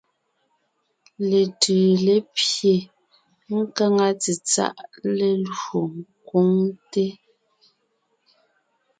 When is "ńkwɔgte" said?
5.97-7.03